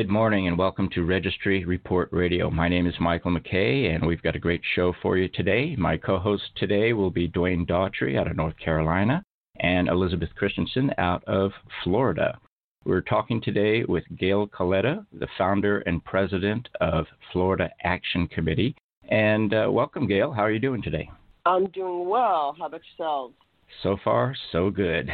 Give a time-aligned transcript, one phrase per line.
[0.00, 2.48] Good morning and welcome to Registry Report Radio.
[2.48, 5.76] My name is Michael McKay and we've got a great show for you today.
[5.76, 9.22] My co host today will be Dwayne Daughtry out of North Carolina
[9.56, 11.52] and Elizabeth Christensen out of
[11.84, 12.38] Florida.
[12.86, 18.74] We're talking today with Gail Colletta, the founder and president of Florida Action Committee.
[19.10, 20.32] And uh, welcome, Gail.
[20.32, 21.10] How are you doing today?
[21.44, 22.56] I'm doing well.
[22.58, 23.34] How about yourselves?
[23.82, 25.10] So far, so good.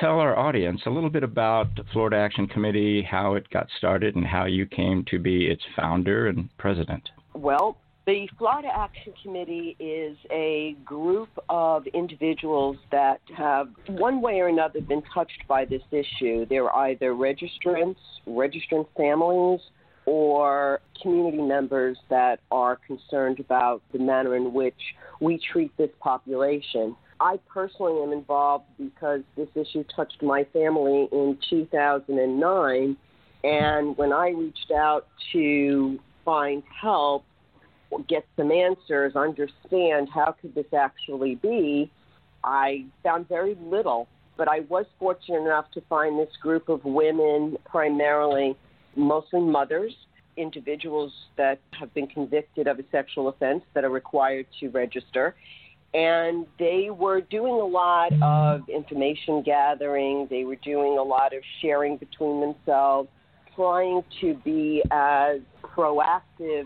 [0.00, 4.16] Tell our audience a little bit about the Florida Action Committee, how it got started,
[4.16, 7.10] and how you came to be its founder and president.
[7.34, 14.48] Well, the Florida Action Committee is a group of individuals that have, one way or
[14.48, 16.46] another, been touched by this issue.
[16.46, 19.60] They're either registrants, registrant families,
[20.06, 24.74] or community members that are concerned about the manner in which
[25.20, 26.96] we treat this population.
[27.20, 32.96] I personally am involved because this issue touched my family in 2009.
[33.44, 37.24] And when I reached out to find help,
[38.08, 41.90] get some answers, understand how could this actually be,
[42.42, 44.08] I found very little.
[44.36, 48.56] But I was fortunate enough to find this group of women, primarily
[48.96, 49.94] mostly mothers,
[50.36, 55.34] individuals that have been convicted of a sexual offense that are required to register.
[55.94, 61.42] And they were doing a lot of information gathering, they were doing a lot of
[61.60, 63.08] sharing between themselves,
[63.54, 66.64] trying to be as proactive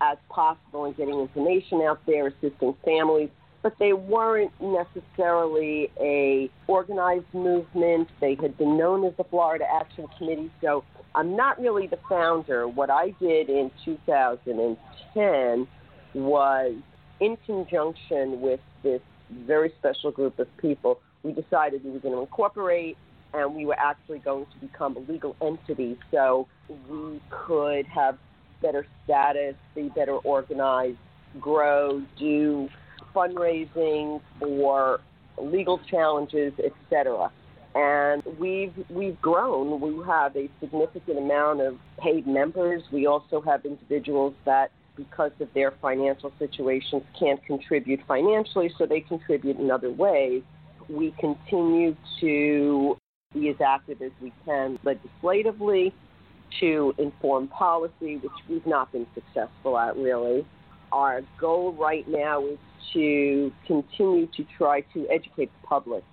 [0.00, 3.30] as possible in getting information out there, assisting families,
[3.62, 8.08] but they weren't necessarily a organized movement.
[8.20, 12.66] They had been known as the Florida Action Committee, so I'm not really the founder.
[12.66, 15.66] What I did in 2010
[16.14, 16.74] was,
[17.20, 19.00] in conjunction with this
[19.46, 22.96] very special group of people, we decided we were going to incorporate
[23.32, 26.46] and we were actually going to become a legal entity so
[26.88, 28.16] we could have
[28.62, 30.98] better status, be better organized,
[31.40, 32.68] grow, do
[33.14, 35.00] fundraising for
[35.38, 37.30] legal challenges, etc.
[37.74, 39.80] And we've we've grown.
[39.80, 42.82] We have a significant amount of paid members.
[42.92, 49.00] We also have individuals that because of their financial situations can't contribute financially, so they
[49.00, 50.42] contribute in other ways.
[50.88, 52.96] We continue to
[53.32, 55.92] be as active as we can legislatively
[56.60, 60.46] to inform policy, which we've not been successful at really.
[60.92, 62.58] Our goal right now is
[62.92, 66.04] to continue to try to educate the public.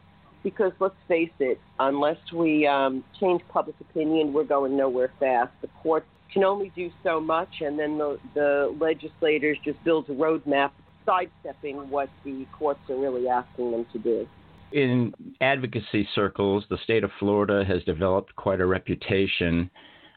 [0.43, 5.51] Because let's face it, unless we um, change public opinion, we're going nowhere fast.
[5.61, 10.13] The courts can only do so much, and then the, the legislators just build a
[10.13, 10.71] roadmap
[11.05, 14.27] sidestepping what the courts are really asking them to do.
[14.71, 19.69] In advocacy circles, the state of Florida has developed quite a reputation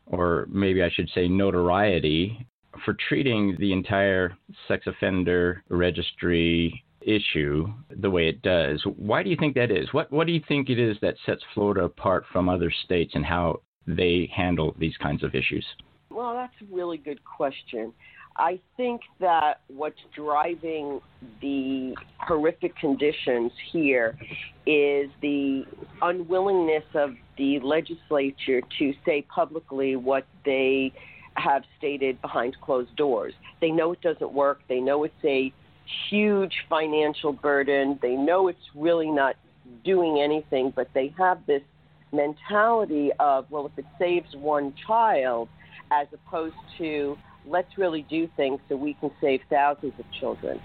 [0.07, 2.47] or maybe I should say notoriety,
[2.85, 4.37] for treating the entire
[4.69, 7.67] sex offender registry issue
[8.01, 8.83] the way it does.
[8.97, 9.93] Why do you think that is?
[9.93, 13.25] What what do you think it is that sets Florida apart from other states and
[13.25, 15.67] how they handle these kinds of issues?
[16.15, 17.93] Well, that's a really good question.
[18.37, 21.01] I think that what's driving
[21.41, 24.17] the horrific conditions here
[24.67, 25.65] is the
[26.03, 30.93] unwillingness of the legislature to say publicly what they
[31.37, 33.35] have stated behind closed doors.
[33.61, 34.61] They know it doesn't work.
[34.69, 35.53] They know it's a
[36.11, 37.99] huge financial burden.
[38.03, 39.35] They know it's really not
[39.85, 41.63] doing anything, but they have this
[42.13, 45.49] mentality of, well, if it saves one child,
[45.91, 50.61] as opposed to let's really do things so we can save thousands of children.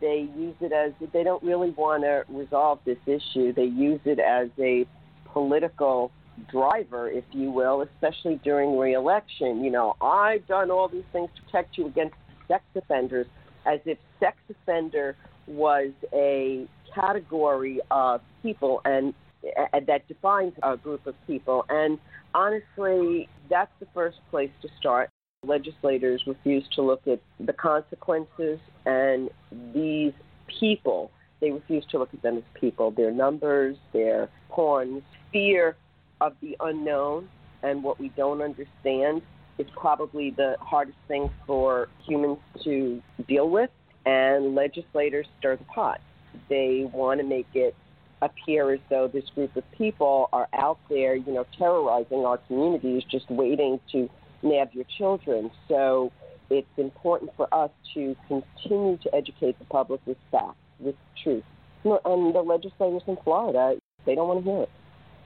[0.00, 3.52] They use it as they don't really want to resolve this issue.
[3.52, 4.86] They use it as a
[5.32, 6.10] political
[6.50, 9.62] driver, if you will, especially during reelection.
[9.62, 12.14] You know, I've done all these things to protect you against
[12.48, 13.26] sex offenders,
[13.66, 15.16] as if sex offender
[15.46, 19.14] was a category of people and
[19.44, 21.64] uh, that defines a group of people.
[21.68, 21.98] And
[22.36, 25.10] honestly, that's the first place to start
[25.42, 29.30] legislators refuse to look at the consequences and
[29.74, 30.12] these
[30.60, 31.10] people.
[31.40, 35.02] They refuse to look at them as people, their numbers, their pawns.
[35.32, 35.76] Fear
[36.20, 37.28] of the unknown
[37.62, 39.22] and what we don't understand
[39.58, 43.70] is probably the hardest thing for humans to deal with.
[44.04, 46.00] And legislators stir the pot.
[46.48, 47.74] They want to make it
[48.22, 53.02] appear as though this group of people are out there, you know, terrorizing our communities,
[53.10, 54.08] just waiting to
[54.42, 55.50] nab your children.
[55.68, 56.12] So
[56.50, 61.44] it's important for us to continue to educate the public with facts, with truth.
[61.84, 64.70] And the legislators in Florida, they don't want to hear it.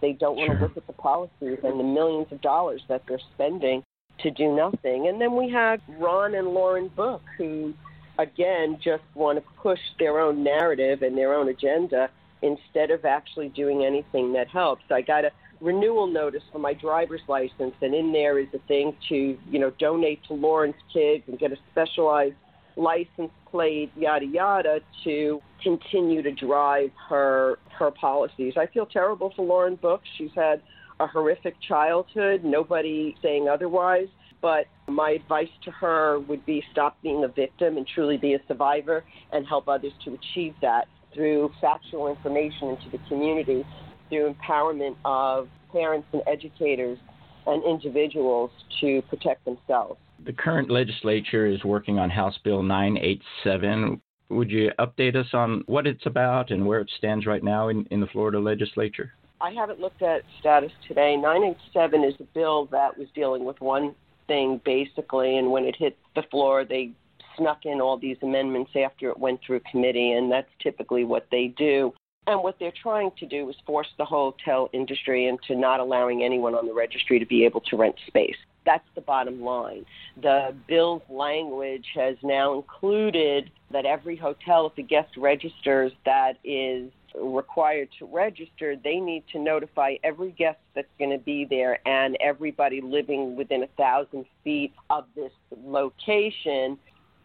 [0.00, 3.20] They don't want to look at the policies and the millions of dollars that they're
[3.34, 3.84] spending
[4.20, 5.08] to do nothing.
[5.08, 7.75] And then we have Ron and Lauren Book, who,
[8.19, 12.10] again, just want to push their own narrative and their own agenda
[12.42, 14.82] instead of actually doing anything that helps.
[14.90, 18.96] I got a renewal notice for my driver's license, and in there is a thing
[19.08, 22.37] to, you know, donate to Lauren's kids and get a specialized
[22.76, 28.54] license plate, yada yada, to continue to drive her her policies.
[28.56, 30.02] I feel terrible for Lauren Book.
[30.16, 30.62] She's had
[30.98, 32.44] a horrific childhood.
[32.44, 34.08] Nobody saying otherwise.
[34.42, 38.38] But my advice to her would be stop being a victim and truly be a
[38.48, 43.64] survivor and help others to achieve that through factual information into the community,
[44.08, 46.98] through empowerment of parents and educators
[47.46, 49.98] and individuals to protect themselves.
[50.24, 54.00] The current legislature is working on House Bill 987.
[54.28, 57.86] Would you update us on what it's about and where it stands right now in,
[57.90, 59.12] in the Florida legislature?
[59.40, 61.16] I haven't looked at status today.
[61.16, 63.94] 987 is a bill that was dealing with one
[64.26, 66.92] thing basically, and when it hit the floor, they
[67.40, 71.54] snuck in all these amendments after it went through committee, and that's typically what they
[71.56, 71.92] do.
[72.26, 76.54] And what they're trying to do is force the hotel industry into not allowing anyone
[76.54, 78.37] on the registry to be able to rent space.
[78.66, 79.87] That's the bottom line.
[80.20, 86.92] The bill's language has now included that every hotel, if a guest registers that is
[87.19, 92.16] required to register, they need to notify every guest that's going to be there and
[92.20, 95.32] everybody living within a thousand feet of this
[95.64, 96.78] location.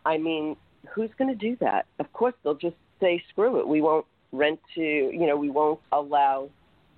[0.06, 0.56] I mean,
[0.94, 1.86] who's going to do that?
[2.00, 3.68] Of course, they'll just say, screw it.
[3.68, 6.50] We won't rent to, you know, we won't allow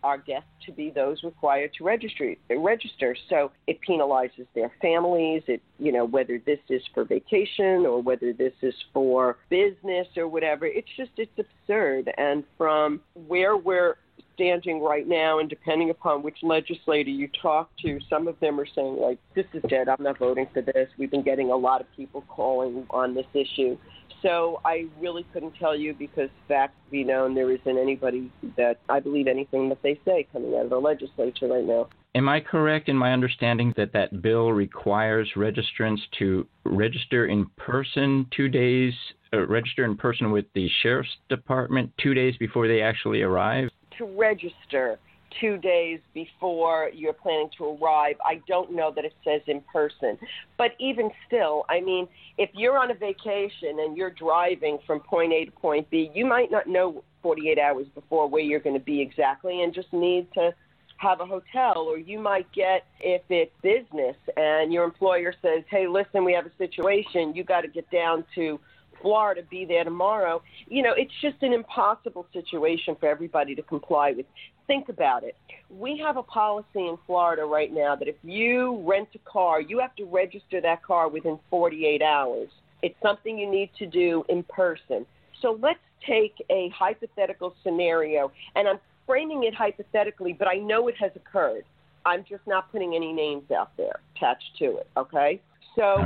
[0.04, 2.36] our guests to be those required to register.
[2.50, 3.16] Register.
[3.30, 5.44] So it penalizes their families.
[5.48, 10.28] It, you know, whether this is for vacation or whether this is for business or
[10.28, 10.66] whatever.
[10.66, 12.12] It's just it's absurd.
[12.18, 13.98] And from where we're
[14.34, 18.68] standing right now, and depending upon which legislator you talk to, some of them are
[18.68, 19.90] saying like, "This is dead.
[19.90, 23.28] I'm not voting for this." We've been getting a lot of people calling on this
[23.34, 23.78] issue.
[24.22, 29.00] So I really couldn't tell you because fact be known, there isn't anybody that I
[29.00, 31.88] believe anything that they say coming out of the legislature right now.
[32.16, 38.26] Am I correct in my understanding that that bill requires registrants to register in person
[38.36, 38.94] two days,
[39.34, 43.70] uh, register in person with the sheriff's department two days before they actually arrive?
[43.98, 45.00] To register
[45.40, 48.16] two days before you're planning to arrive.
[48.26, 50.18] I don't know that it says in person.
[50.58, 52.08] But even still, I mean,
[52.38, 56.26] if you're on a vacation and you're driving from point A to point B, you
[56.26, 60.28] might not know 48 hours before where you're going to be exactly and just need
[60.34, 60.54] to
[60.98, 65.88] have a hotel or you might get if it's business and your employer says hey
[65.88, 68.60] listen we have a situation you got to get down to
[69.02, 70.42] Florida be there tomorrow.
[70.68, 74.26] You know, it's just an impossible situation for everybody to comply with.
[74.66, 75.36] Think about it.
[75.70, 79.80] We have a policy in Florida right now that if you rent a car, you
[79.80, 82.50] have to register that car within 48 hours.
[82.82, 85.06] It's something you need to do in person.
[85.42, 90.96] So let's take a hypothetical scenario, and I'm framing it hypothetically, but I know it
[91.00, 91.64] has occurred.
[92.06, 95.42] I'm just not putting any names out there attached to it, okay?
[95.76, 95.98] So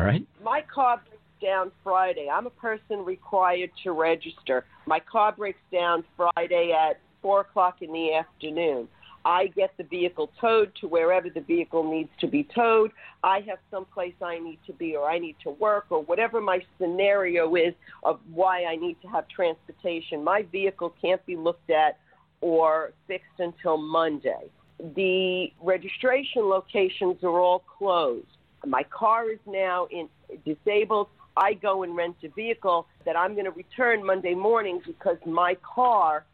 [0.43, 1.01] my car
[1.41, 2.29] down Friday.
[2.31, 4.65] I'm a person required to register.
[4.85, 8.87] My car breaks down Friday at 4 o'clock in the afternoon.
[9.23, 12.91] I get the vehicle towed to wherever the vehicle needs to be towed.
[13.23, 16.41] I have some place I need to be, or I need to work, or whatever
[16.41, 20.23] my scenario is of why I need to have transportation.
[20.23, 21.99] My vehicle can't be looked at
[22.41, 24.49] or fixed until Monday.
[24.95, 28.25] The registration locations are all closed.
[28.65, 30.09] My car is now in
[30.45, 31.07] disabled.
[31.37, 35.55] I go and rent a vehicle that I'm going to return Monday morning because my
[35.63, 36.25] car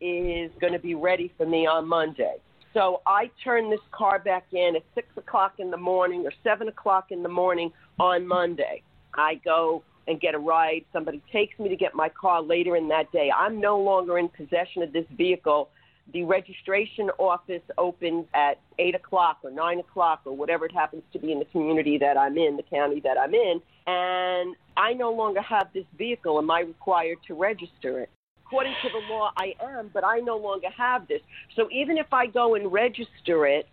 [0.00, 2.36] is going to be ready for me on Monday.
[2.74, 6.68] So I turn this car back in at 6 o'clock in the morning or 7
[6.68, 8.82] o'clock in the morning on Monday.
[9.14, 10.84] I go and get a ride.
[10.92, 13.30] Somebody takes me to get my car later in that day.
[13.30, 15.68] I'm no longer in possession of this vehicle
[16.12, 21.18] the registration office opens at 8 o'clock or 9 o'clock or whatever it happens to
[21.18, 25.12] be in the community that I'm in, the county that I'm in, and I no
[25.12, 26.38] longer have this vehicle.
[26.38, 28.10] Am I required to register it?
[28.46, 31.22] According to the law, I am, but I no longer have this.
[31.56, 33.66] So even if I go and register it,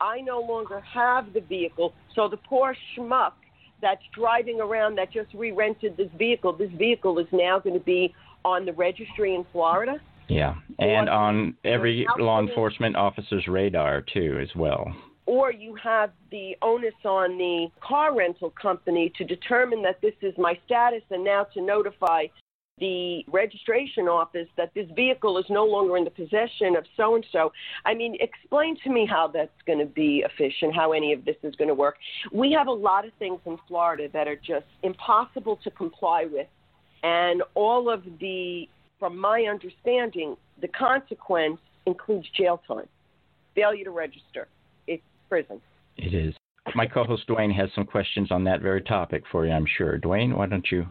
[0.00, 1.94] I no longer have the vehicle.
[2.14, 3.32] So the poor schmuck
[3.80, 7.84] that's driving around that just re rented this vehicle, this vehicle is now going to
[7.84, 8.14] be
[8.44, 10.00] on the registry in Florida.
[10.28, 14.94] Yeah, and on every law enforcement officer's radar too, as well.
[15.26, 20.34] Or you have the onus on the car rental company to determine that this is
[20.38, 22.26] my status and now to notify
[22.78, 27.24] the registration office that this vehicle is no longer in the possession of so and
[27.32, 27.50] so.
[27.86, 31.36] I mean, explain to me how that's going to be efficient, how any of this
[31.42, 31.96] is going to work.
[32.32, 36.48] We have a lot of things in Florida that are just impossible to comply with.
[37.02, 42.88] And all of the, from my understanding, the consequence includes jail time,
[43.54, 44.48] failure to register.
[44.86, 45.60] It's prison.
[45.96, 46.34] It is.
[46.74, 49.98] My co host Dwayne has some questions on that very topic for you, I'm sure.
[49.98, 50.86] Dwayne, why don't you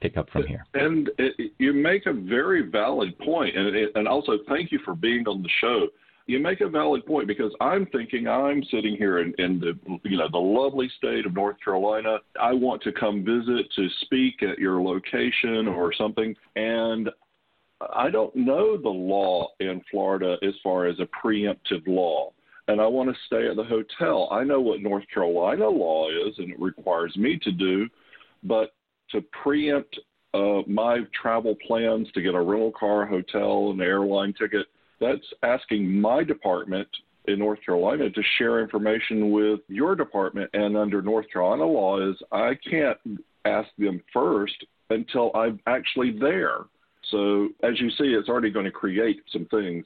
[0.00, 0.64] pick up from here?
[0.74, 4.94] And it, you make a very valid point, and, it, and also thank you for
[4.94, 5.88] being on the show.
[6.26, 10.18] You make a valid point because I'm thinking I'm sitting here in, in the you
[10.18, 12.18] know the lovely state of North Carolina.
[12.40, 17.08] I want to come visit to speak at your location or something, and
[17.94, 22.32] I don't know the law in Florida as far as a preemptive law
[22.68, 24.28] and I want to stay at the hotel.
[24.30, 27.88] I know what North Carolina law is, and it requires me to do,
[28.44, 28.74] but
[29.10, 29.98] to preempt
[30.34, 34.66] uh, my travel plans to get a rental car, hotel, an airline ticket,
[35.00, 36.88] that's asking my department
[37.26, 40.50] in North Carolina to share information with your department.
[40.52, 42.98] And under North Carolina law is I can't
[43.46, 46.58] ask them first until I'm actually there.
[47.10, 49.84] So as you see, it's already going to create some things.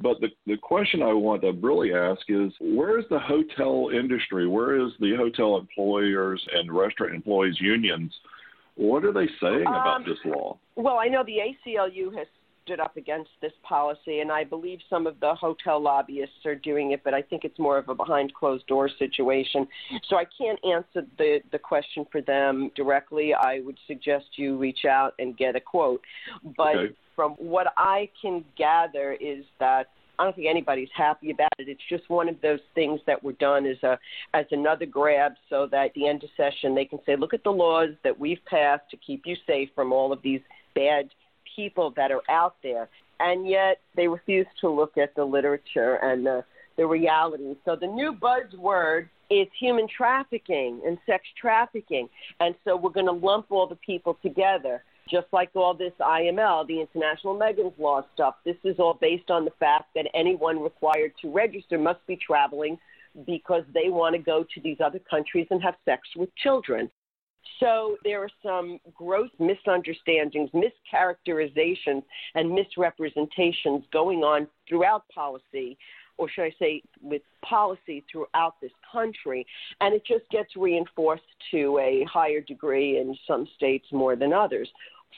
[0.00, 4.48] But the, the question I want to really ask is where is the hotel industry?
[4.48, 8.12] Where is the hotel employers and restaurant employees unions?
[8.74, 10.58] What are they saying um, about this law?
[10.74, 12.26] Well, I know the ACLU has
[12.64, 16.92] stood up against this policy, and I believe some of the hotel lobbyists are doing
[16.92, 19.66] it, but I think it's more of a behind closed door situation.
[20.08, 23.34] So I can't answer the, the question for them directly.
[23.34, 26.00] I would suggest you reach out and get a quote.
[26.56, 31.50] But okay from what I can gather is that I don't think anybody's happy about
[31.58, 31.68] it.
[31.68, 33.98] It's just one of those things that were done as a
[34.32, 37.42] as another grab, so that at the end of session they can say, "Look at
[37.42, 40.40] the laws that we've passed to keep you safe from all of these
[40.74, 41.10] bad
[41.54, 42.88] people that are out there."
[43.20, 46.44] And yet they refuse to look at the literature and the
[46.76, 47.54] the reality.
[47.64, 52.08] So the new buzzword is human trafficking and sex trafficking,
[52.40, 56.66] and so we're going to lump all the people together just like all this IML,
[56.66, 61.12] the International Megan's Law stuff, this is all based on the fact that anyone required
[61.20, 62.78] to register must be traveling
[63.26, 66.90] because they want to go to these other countries and have sex with children.
[67.60, 72.02] So there are some gross misunderstandings, mischaracterizations,
[72.34, 75.78] and misrepresentations going on throughout policy,
[76.16, 79.46] or should I say, with policy throughout this country.
[79.80, 81.22] And it just gets reinforced
[81.52, 84.68] to a higher degree in some states more than others.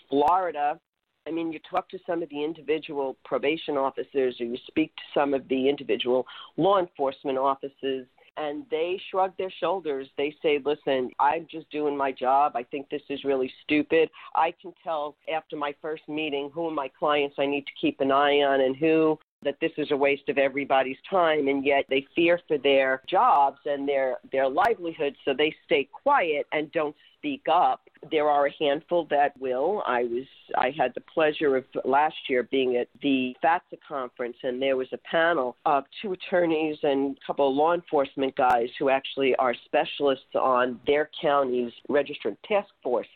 [0.08, 0.78] Florida,
[1.26, 5.02] I mean, you talk to some of the individual probation officers or you speak to
[5.12, 8.06] some of the individual law enforcement officers,
[8.36, 10.08] and they shrug their shoulders.
[10.16, 12.52] They say, Listen, I'm just doing my job.
[12.54, 14.10] I think this is really stupid.
[14.34, 18.00] I can tell after my first meeting who are my clients I need to keep
[18.00, 21.84] an eye on and who that this is a waste of everybody's time and yet
[21.88, 26.96] they fear for their jobs and their their livelihood so they stay quiet and don't
[27.16, 30.24] speak up there are a handful that will i was
[30.56, 34.88] i had the pleasure of last year being at the fatsa conference and there was
[34.92, 39.54] a panel of two attorneys and a couple of law enforcement guys who actually are
[39.64, 43.08] specialists on their county's registrant task force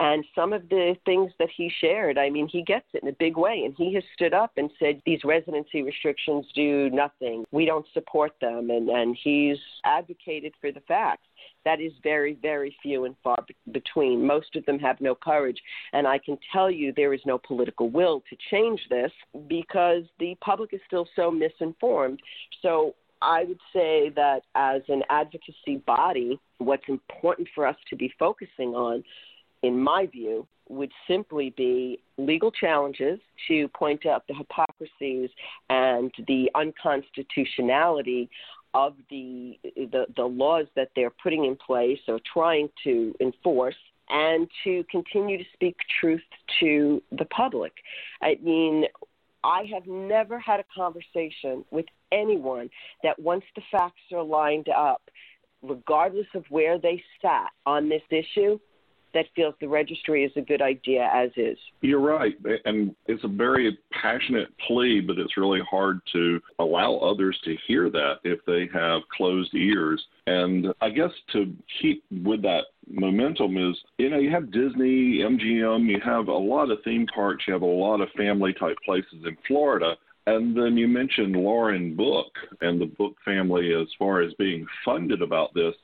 [0.00, 3.12] and some of the things that he shared, I mean, he gets it in a
[3.12, 3.62] big way.
[3.64, 7.44] And he has stood up and said, these residency restrictions do nothing.
[7.50, 8.70] We don't support them.
[8.70, 11.26] And, and he's advocated for the facts.
[11.64, 13.38] That is very, very few and far
[13.72, 14.26] between.
[14.26, 15.60] Most of them have no courage.
[15.92, 19.12] And I can tell you there is no political will to change this
[19.48, 22.20] because the public is still so misinformed.
[22.62, 28.12] So I would say that as an advocacy body, what's important for us to be
[28.18, 29.02] focusing on
[29.62, 35.30] in my view, would simply be legal challenges to point out the hypocrisies
[35.70, 38.28] and the unconstitutionality
[38.74, 43.76] of the, the, the laws that they're putting in place or trying to enforce
[44.08, 46.22] and to continue to speak truth
[46.60, 47.72] to the public.
[48.22, 48.84] I mean,
[49.44, 52.70] I have never had a conversation with anyone
[53.02, 55.02] that once the facts are lined up,
[55.62, 58.58] regardless of where they sat on this issue,
[59.18, 61.58] that feels the registry is a good idea as is.
[61.80, 62.34] You're right.
[62.64, 67.90] And it's a very passionate plea, but it's really hard to allow others to hear
[67.90, 70.00] that if they have closed ears.
[70.28, 75.86] And I guess to keep with that momentum is, you know, you have Disney, MGM,
[75.86, 79.24] you have a lot of theme parks, you have a lot of family type places
[79.24, 79.96] in Florida.
[80.26, 85.22] And then you mentioned Lauren Book and the Book family as far as being funded
[85.22, 85.74] about this.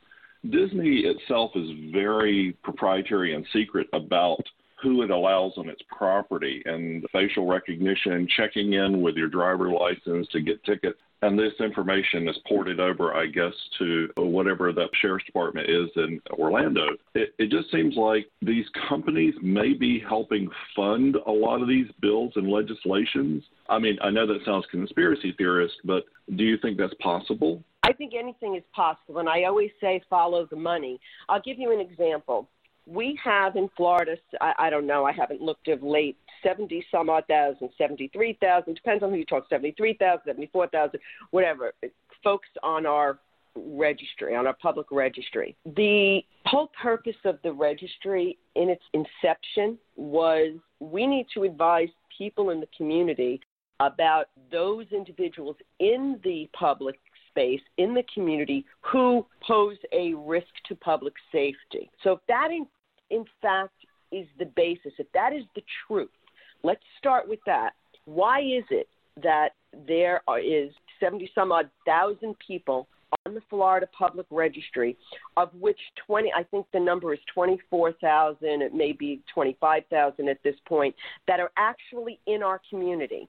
[0.51, 4.43] Disney itself is very proprietary and secret about
[4.83, 10.29] who it allows on its property and facial recognition, checking in with your driver license
[10.29, 10.99] to get tickets.
[11.23, 16.21] And this information is ported over, I guess, to whatever that sheriff's department is in
[16.33, 16.89] Orlando.
[17.15, 21.87] It, it just seems like these companies may be helping fund a lot of these
[22.03, 23.43] bills and legislations.
[23.71, 26.05] I mean, I know that sounds conspiracy theorist, but
[26.37, 27.63] do you think that's possible?
[27.85, 30.99] I think anything is possible, and I always say follow the money.
[31.29, 32.49] I'll give you an example
[32.87, 37.09] we have in Florida, I, I don't know, I haven't looked of late, 70 some
[37.09, 41.01] odd thousand, 73,000, depends on who you talk, 73,000, 74,000,
[41.31, 41.73] whatever,
[42.23, 43.19] folks on our
[43.57, 45.57] registry, on our public registry.
[45.77, 52.51] The whole purpose of the registry in its inception was we need to advise people
[52.51, 53.41] in the community
[53.81, 56.97] about those individuals in the public
[57.35, 61.91] space in the community who pose a risk to public safety.
[62.03, 62.67] So if that in,
[63.11, 63.75] in fact
[64.13, 66.11] is the basis, if that is the truth,
[66.63, 67.73] let's start with that.
[68.05, 68.89] Why is it
[69.23, 69.51] that
[69.87, 72.87] there are, is 70 some odd thousand people
[73.27, 74.97] on the Florida Public Registry,
[75.37, 80.57] of which 20, I think the number is 24,000, it may be 25,000 at this
[80.67, 80.95] point,
[81.27, 83.29] that are actually in our community.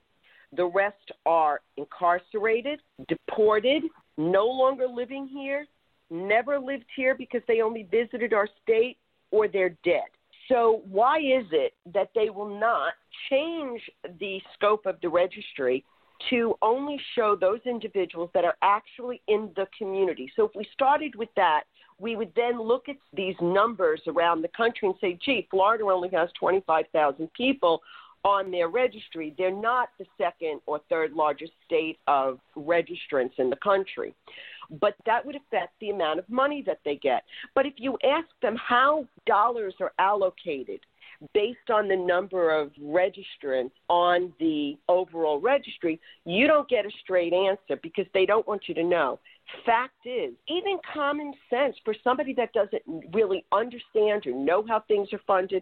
[0.55, 3.83] The rest are incarcerated, deported,
[4.17, 5.65] no longer living here,
[6.09, 8.97] never lived here because they only visited our state,
[9.31, 10.03] or they're dead.
[10.47, 12.93] So, why is it that they will not
[13.29, 13.81] change
[14.19, 15.83] the scope of the registry
[16.29, 20.31] to only show those individuals that are actually in the community?
[20.35, 21.63] So, if we started with that,
[21.99, 26.09] we would then look at these numbers around the country and say, gee, Florida only
[26.09, 27.81] has 25,000 people
[28.25, 29.33] on their registry.
[29.37, 34.13] They're not the second or third largest state of registrants in the country.
[34.81, 37.23] But that would affect the amount of money that they get.
[37.53, 40.79] But if you ask them how dollars are allocated
[41.33, 47.31] based on the number of registrants on the overall registry, you don't get a straight
[47.31, 49.19] answer because they don't want you to know.
[49.65, 52.81] Fact is, even common sense for somebody that doesn't
[53.13, 55.61] really understand or know how things are funded,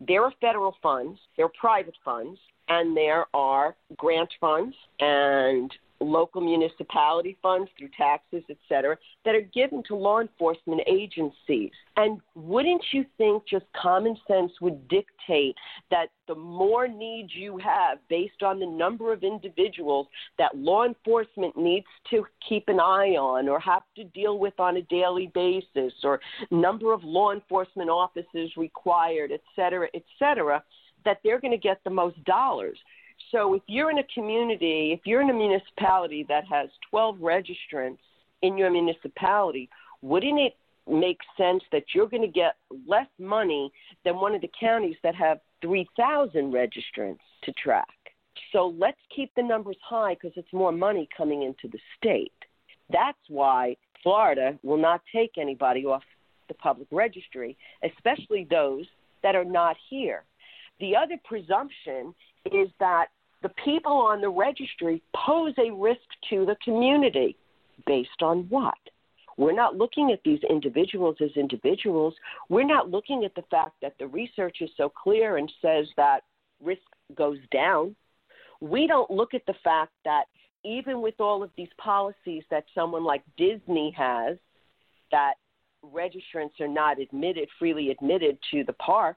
[0.00, 6.40] there are federal funds, there are private funds, and there are grant funds and local
[6.40, 11.70] municipality funds through taxes, et cetera, that are given to law enforcement agencies.
[11.96, 15.56] And wouldn't you think just common sense would dictate
[15.90, 20.06] that the more needs you have based on the number of individuals
[20.38, 24.76] that law enforcement needs to keep an eye on or have to deal with on
[24.76, 30.62] a daily basis or number of law enforcement officers required, et cetera, et cetera,
[31.04, 32.78] that they're going to get the most dollars.
[33.32, 37.98] So if you're in a community, if you're in a municipality that has 12 registrants
[38.42, 39.68] in your municipality,
[40.02, 40.56] wouldn't it
[40.88, 43.70] make sense that you're going to get less money
[44.04, 47.86] than one of the counties that have 3,000 registrants to track?
[48.52, 52.32] So let's keep the numbers high because it's more money coming into the state.
[52.90, 56.02] That's why Florida will not take anybody off
[56.48, 58.86] the public registry, especially those
[59.22, 60.24] that are not here.
[60.80, 62.14] The other presumption
[62.52, 63.06] is that
[63.42, 67.36] the people on the registry pose a risk to the community.
[67.86, 68.78] Based on what?
[69.36, 72.14] We're not looking at these individuals as individuals.
[72.48, 76.22] We're not looking at the fact that the research is so clear and says that
[76.60, 76.82] risk
[77.14, 77.94] goes down.
[78.60, 80.24] We don't look at the fact that
[80.64, 84.36] even with all of these policies that someone like Disney has,
[85.12, 85.34] that
[85.84, 89.16] registrants are not admitted, freely admitted to the park,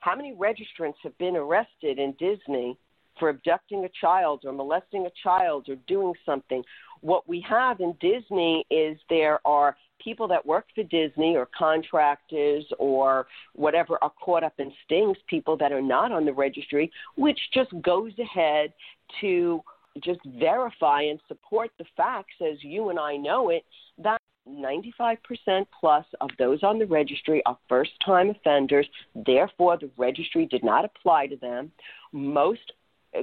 [0.00, 2.76] how many registrants have been arrested in Disney
[3.18, 6.62] for abducting a child or molesting a child or doing something?
[7.00, 12.64] What we have in Disney is there are people that work for Disney or contractors
[12.78, 17.38] or whatever are caught up in stings, people that are not on the registry, which
[17.52, 18.72] just goes ahead
[19.20, 19.60] to
[20.04, 23.64] just verify and support the facts as you and I know it
[24.02, 28.86] that 95% plus of those on the registry are first time offenders.
[29.14, 31.72] Therefore, the registry did not apply to them.
[32.12, 32.72] Most,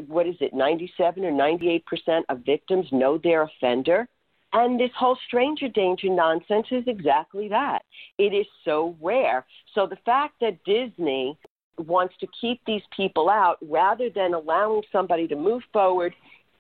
[0.08, 1.82] what is it, 97 or 98%
[2.30, 4.08] of victims know their offender.
[4.54, 7.84] And this whole stranger danger nonsense is exactly that.
[8.18, 9.46] It is so rare.
[9.74, 11.38] So the fact that Disney
[11.78, 16.14] wants to keep these people out rather than allowing somebody to move forward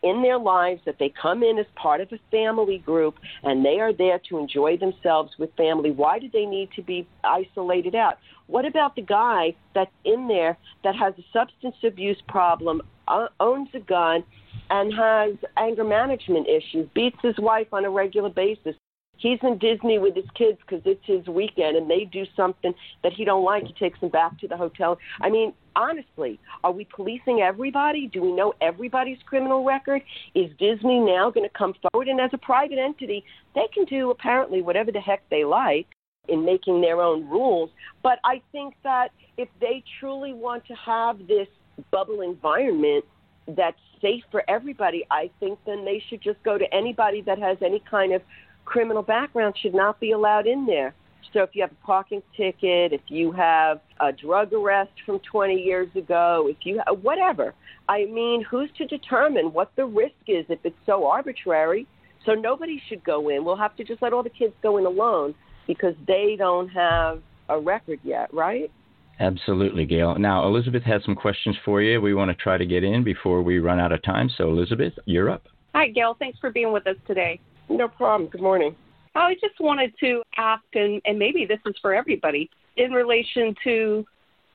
[0.05, 3.79] in their lives that they come in as part of a family group and they
[3.79, 5.89] are there to enjoy themselves with family.
[5.89, 8.19] Why do they need to be isolated out?
[8.45, 13.69] What about the guy that's in there that has a substance abuse problem, uh, owns
[13.73, 14.23] a gun,
[14.69, 18.75] and has anger management issues, beats his wife on a regular basis?
[19.17, 22.73] He's in Disney with his kids because it's his weekend, and they do something
[23.03, 24.97] that he don't like, he takes them back to the hotel.
[25.21, 28.07] I mean, honestly, are we policing everybody?
[28.07, 30.01] Do we know everybody's criminal record?
[30.33, 32.07] Is Disney now going to come forward?
[32.07, 33.23] And as a private entity,
[33.53, 35.87] they can do apparently whatever the heck they like
[36.27, 37.69] in making their own rules.
[38.01, 41.47] But I think that if they truly want to have this
[41.91, 43.05] bubble environment
[43.47, 47.57] that's safe for everybody, I think then they should just go to anybody that has
[47.63, 48.21] any kind of
[48.65, 50.93] criminal background should not be allowed in there.
[51.33, 55.53] So if you have a parking ticket, if you have a drug arrest from 20
[55.55, 57.53] years ago, if you have, whatever.
[57.89, 61.87] I mean, who's to determine what the risk is if it's so arbitrary?
[62.25, 63.43] So nobody should go in.
[63.43, 65.35] We'll have to just let all the kids go in alone
[65.67, 68.71] because they don't have a record yet, right?
[69.19, 70.17] Absolutely, Gail.
[70.17, 72.01] Now, Elizabeth has some questions for you.
[72.01, 74.29] We want to try to get in before we run out of time.
[74.37, 75.43] So, Elizabeth, you're up.
[75.73, 76.15] Hi, Gail.
[76.19, 77.39] Thanks for being with us today.
[77.69, 78.29] No problem.
[78.29, 78.75] Good morning.
[79.15, 84.05] I just wanted to ask, and, and maybe this is for everybody, in relation to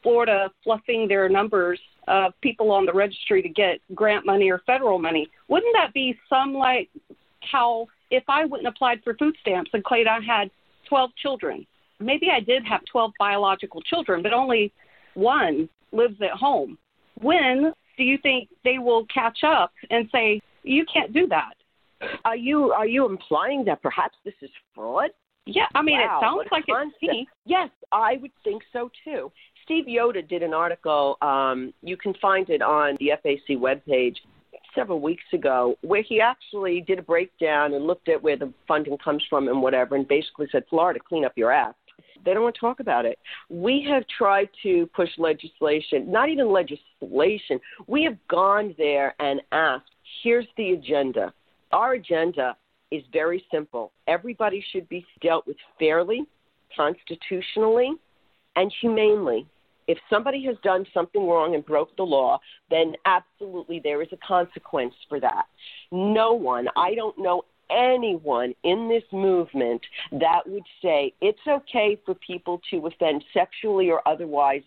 [0.02, 4.98] Florida fluffing their numbers of people on the registry to get grant money or federal
[4.98, 5.28] money.
[5.48, 6.88] Wouldn't that be some like
[7.40, 10.50] how if I wouldn't applied for food stamps and claimed I had
[10.88, 11.66] 12 children,
[12.00, 14.72] maybe I did have 12 biological children, but only
[15.14, 16.76] one lives at home.
[17.20, 21.54] When do you think they will catch up and say, you can't do that?
[22.24, 25.10] Are you are you implying that perhaps this is fraud?
[25.46, 27.26] Yeah, I mean wow, it sounds like it's me.
[27.44, 29.32] Yes, I would think so too.
[29.64, 31.16] Steve Yoder did an article.
[31.22, 34.16] Um, you can find it on the FAC webpage
[34.74, 38.96] several weeks ago, where he actually did a breakdown and looked at where the funding
[38.98, 41.76] comes from and whatever, and basically said, Florida, clean up your act.
[42.24, 43.18] They don't want to talk about it.
[43.48, 47.58] We have tried to push legislation, not even legislation.
[47.86, 49.90] We have gone there and asked,
[50.22, 51.32] here's the agenda.
[51.72, 52.56] Our agenda
[52.90, 53.92] is very simple.
[54.06, 56.24] Everybody should be dealt with fairly,
[56.76, 57.92] constitutionally,
[58.56, 59.46] and humanely.
[59.86, 62.38] If somebody has done something wrong and broke the law,
[62.70, 65.46] then absolutely there is a consequence for that.
[65.90, 69.80] No one, I don't know anyone in this movement
[70.12, 74.62] that would say it's okay for people to offend sexually or otherwise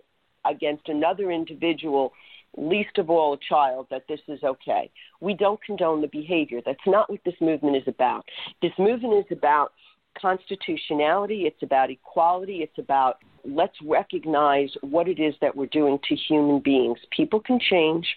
[0.45, 2.13] against another individual,
[2.55, 4.89] least of all a child, that this is okay.
[5.21, 6.61] We don't condone the behavior.
[6.65, 8.25] That's not what this movement is about.
[8.61, 9.73] This movement is about
[10.19, 16.15] constitutionality, it's about equality, it's about let's recognize what it is that we're doing to
[16.15, 16.99] human beings.
[17.11, 18.07] People can change,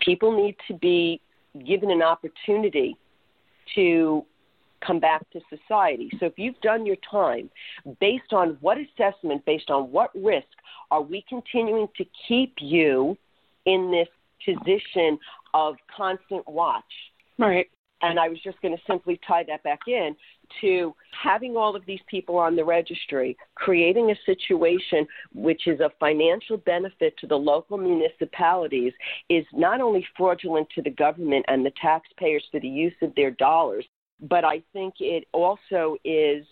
[0.00, 1.20] people need to be
[1.66, 2.96] given an opportunity
[3.74, 4.24] to
[4.84, 6.10] come back to society.
[6.18, 7.50] So if you've done your time,
[8.00, 10.46] based on what assessment, based on what risk,
[10.90, 13.16] are we continuing to keep you
[13.66, 14.08] in this
[14.44, 15.18] position
[15.52, 16.84] of constant watch?
[17.38, 17.68] Right.
[18.02, 20.14] And I was just going to simply tie that back in
[20.60, 25.92] to having all of these people on the registry, creating a situation which is of
[25.98, 28.92] financial benefit to the local municipalities,
[29.30, 33.30] is not only fraudulent to the government and the taxpayers for the use of their
[33.30, 33.86] dollars,
[34.20, 36.44] but I think it also is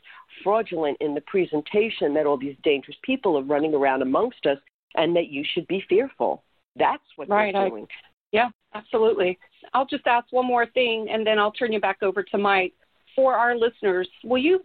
[0.43, 4.59] fraudulent in the presentation that all these dangerous people are running around amongst us
[4.95, 6.45] and that you should be fearful.
[6.77, 7.85] That's what right, they're doing.
[7.85, 9.39] I, yeah, absolutely.
[9.75, 12.73] I'll just ask one more thing and then I'll turn you back over to Mike
[13.15, 14.61] for our listeners, will you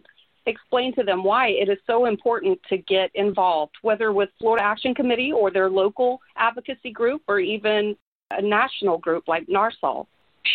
[0.46, 4.94] explain to them why it is so important to get involved, whether with Florida Action
[4.94, 7.96] Committee or their local advocacy group or even
[8.30, 10.06] a national group like NARSOL?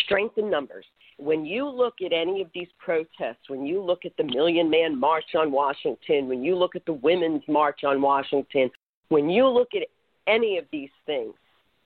[0.04, 0.84] Strength in numbers.
[1.18, 4.98] When you look at any of these protests, when you look at the Million Man
[4.98, 8.70] March on Washington, when you look at the Women's March on Washington,
[9.10, 9.86] when you look at
[10.26, 11.34] any of these things,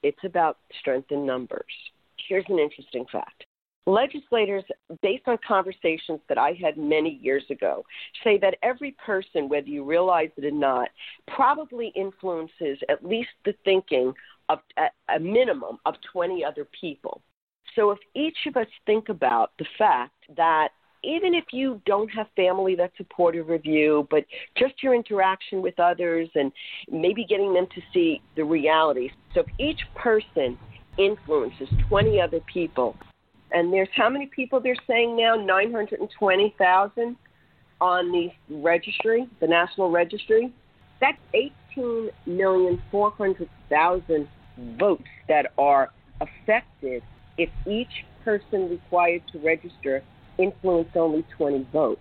[0.03, 1.65] it's about strength in numbers.
[2.29, 3.45] Here's an interesting fact
[3.89, 4.65] Legislators,
[5.01, 7.87] based on conversations that I had many years ago,
[8.23, 10.91] say that every person, whether you realize it or not,
[11.27, 14.13] probably influences at least the thinking
[14.51, 14.59] of
[15.09, 17.23] a minimum of 20 other people.
[17.75, 20.69] So if each of us think about the fact that
[21.03, 24.25] even if you don't have family that's supportive of you, but
[24.57, 26.51] just your interaction with others and
[26.91, 29.11] maybe getting them to see the reality.
[29.35, 30.59] So if each person
[30.99, 32.97] influences 20 other people,
[33.53, 35.35] and there's how many people they're saying now?
[35.35, 37.17] 920,000
[37.81, 40.53] on the registry, the national registry.
[41.01, 41.17] That's
[41.77, 44.29] 18,400,000
[44.79, 47.03] votes that are affected
[47.37, 50.03] if each person required to register
[50.39, 52.01] influenced only 20 votes.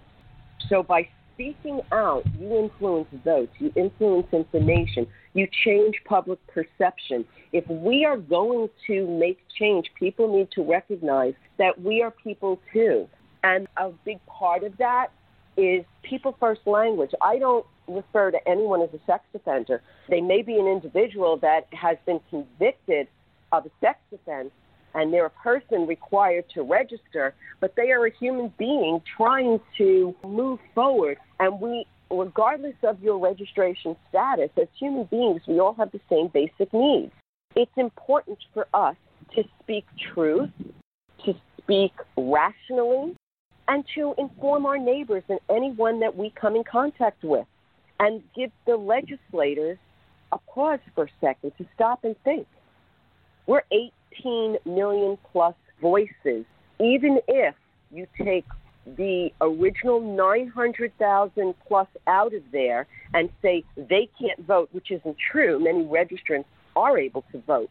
[0.69, 7.25] So by speaking out, you influence votes, you influence information, you change public perception.
[7.53, 12.59] If we are going to make change, people need to recognize that we are people
[12.73, 13.07] too.
[13.43, 15.11] And a big part of that
[15.57, 17.11] is people first language.
[17.21, 19.81] I don't refer to anyone as a sex offender.
[20.09, 23.07] They may be an individual that has been convicted
[23.51, 24.51] of a sex offense
[24.97, 30.13] and they're a person required to register, but they are a human being trying to
[30.25, 31.17] move forward.
[31.39, 36.29] And we, regardless of your registration status, as human beings, we all have the same
[36.33, 37.11] basic needs.
[37.55, 38.95] It's important for us
[39.35, 40.49] to speak truth,
[41.25, 43.15] to speak rationally,
[43.67, 47.45] and to inform our neighbors and anyone that we come in contact with,
[47.99, 49.77] and give the legislators
[50.31, 52.47] a pause for a second to stop and think.
[53.45, 53.61] We're
[54.19, 56.45] 18 million plus voices.
[56.79, 57.55] Even if
[57.91, 58.45] you take
[58.95, 65.59] the original 900,000 plus out of there and say they can't vote, which isn't true,
[65.59, 67.69] many registrants are able to vote.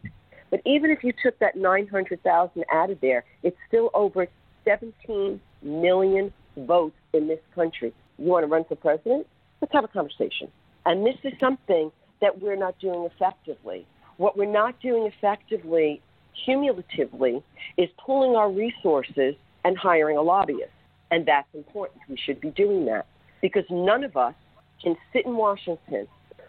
[0.50, 4.26] But even if you took that 900,000 out of there, it's still over
[4.64, 7.92] 17 million votes in this country.
[8.18, 9.26] You want to run for president?
[9.60, 10.50] Let's have a conversation.
[10.84, 13.86] And this is something that we're not doing effectively.
[14.16, 16.00] What we're not doing effectively,
[16.44, 17.42] cumulatively,
[17.76, 20.70] is pulling our resources and hiring a lobbyist.
[21.10, 22.00] And that's important.
[22.08, 23.06] We should be doing that
[23.40, 24.34] because none of us
[24.82, 26.08] can sit in Washington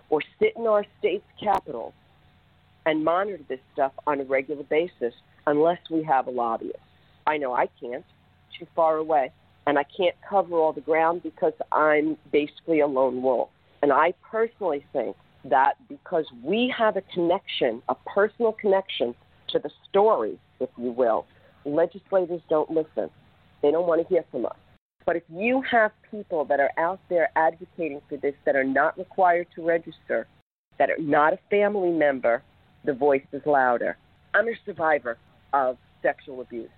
[0.10, 1.94] or sit in our state's capital
[2.86, 5.14] and monitor this stuff on a regular basis
[5.46, 6.80] unless we have a lobbyist.
[7.26, 8.06] I know I can't,
[8.58, 9.32] too far away,
[9.66, 13.50] and I can't cover all the ground because I'm basically a lone wolf.
[13.82, 19.14] And I personally think that because we have a connection, a personal connection
[19.50, 21.26] to the story, if you will,
[21.66, 23.10] legislators don't listen.
[23.62, 24.56] They don't want to hear from us.
[25.06, 28.98] But if you have people that are out there advocating for this that are not
[28.98, 30.28] required to register,
[30.80, 32.44] that are not a family member,
[32.84, 33.98] the voice is louder.
[34.34, 35.18] I'm a survivor
[35.54, 36.70] of sexual abuse.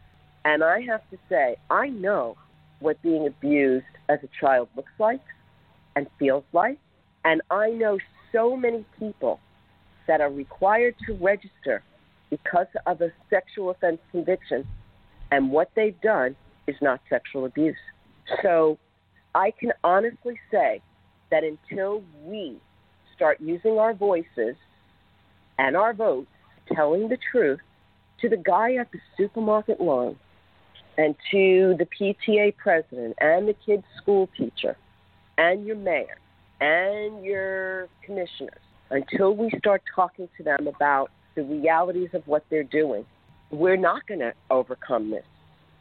[0.46, 2.38] And I have to say, I know
[2.80, 5.22] what being abused as a child looks like
[5.96, 6.78] and feels like.
[7.26, 7.98] And I know
[8.32, 9.40] so many people
[10.08, 11.84] that are required to register
[12.30, 14.68] because of a sexual offense conviction,
[15.32, 16.36] and what they've done
[16.68, 17.78] is not sexual abuse.
[18.44, 18.78] So
[19.36, 20.82] I can honestly say
[21.32, 22.58] that until we
[23.16, 24.56] start using our voices
[25.58, 26.30] and our votes,
[26.74, 27.60] telling the truth
[28.22, 30.16] to the guy at the supermarket line
[30.98, 34.76] and to the PTA president and the kid's school teacher
[35.38, 36.18] and your mayor
[36.60, 42.64] and your commissioners until we start talking to them about the realities of what they're
[42.64, 43.06] doing,
[43.52, 45.26] we're not going to overcome this.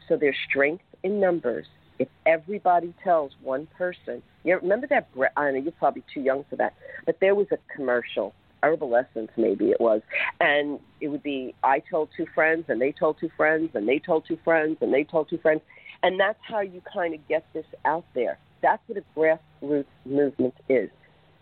[0.09, 1.67] So there's strength in numbers.
[1.99, 5.09] If everybody tells one person, you remember that?
[5.37, 9.31] I know you're probably too young for that, but there was a commercial herbal essence
[9.37, 10.03] maybe it was
[10.41, 13.99] and it would be i told two friends and they told two friends and they
[13.99, 15.61] told two friends and they told two friends
[16.03, 20.55] and that's how you kind of get this out there that's what a grassroots movement
[20.69, 20.91] is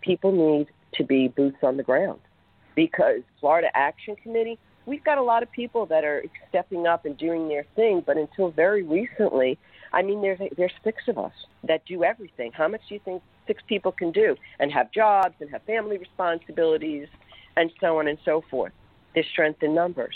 [0.01, 2.19] people need to be boots on the ground
[2.77, 7.17] because florida action committee we've got a lot of people that are stepping up and
[7.17, 9.59] doing their thing but until very recently
[9.91, 11.33] i mean there's there's six of us
[11.67, 15.35] that do everything how much do you think six people can do and have jobs
[15.41, 17.07] and have family responsibilities
[17.57, 18.71] and so on and so forth.
[19.13, 20.15] There's strength in numbers.